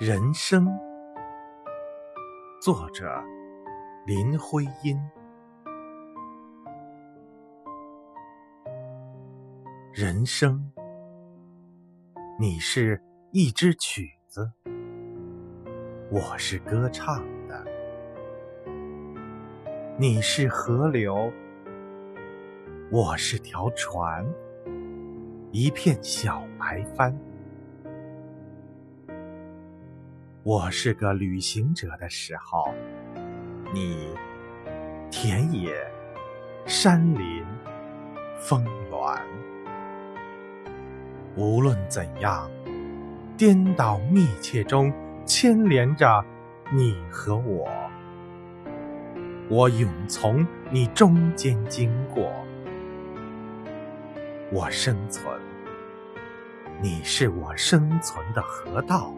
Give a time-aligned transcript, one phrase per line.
[0.00, 0.66] 人生，
[2.62, 3.04] 作者
[4.06, 4.98] 林徽因。
[9.92, 10.72] 人生，
[12.38, 12.98] 你是
[13.30, 14.50] 一支曲子，
[16.10, 17.62] 我是歌唱的；
[19.98, 21.30] 你是河流，
[22.90, 24.26] 我是条船，
[25.52, 27.14] 一片小白帆。
[30.42, 32.72] 我是个旅行者的时候，
[33.74, 34.08] 你
[35.10, 35.70] 田野、
[36.64, 37.44] 山林、
[38.38, 39.20] 峰峦，
[41.36, 42.50] 无论怎样，
[43.36, 44.90] 颠倒密切中
[45.26, 46.24] 牵连着
[46.72, 47.68] 你和我。
[49.50, 52.32] 我永从你中间经过，
[54.50, 55.38] 我生存，
[56.80, 59.12] 你是我生存的河道。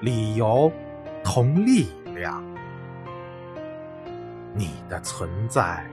[0.00, 0.72] 理由
[1.22, 2.42] 同力量，
[4.54, 5.84] 你的存在，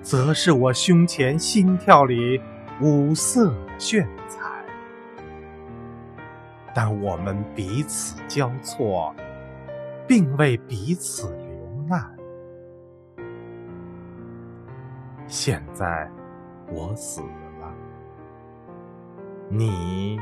[0.00, 2.40] 则是我胸前心跳里
[2.80, 4.40] 五色炫彩。
[6.74, 9.14] 但我们彼此交错，
[10.08, 12.16] 并为彼此流难。
[15.26, 16.10] 现在
[16.70, 17.74] 我死了，
[19.50, 20.18] 你，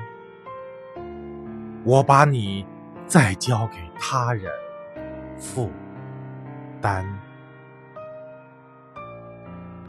[1.85, 2.67] 我把你。
[3.11, 4.53] 再交给他人
[5.36, 5.69] 负
[6.80, 7.05] 担。